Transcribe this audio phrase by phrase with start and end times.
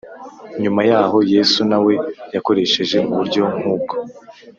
[0.61, 1.93] nyuma yaho, yesu na we
[2.35, 3.95] yakoresheje uburyo nk’ubwo